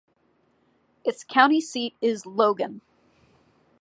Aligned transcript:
Its 1.05 1.23
county 1.23 1.61
seat 1.61 1.95
is 2.01 2.25
Logan. 2.25 2.81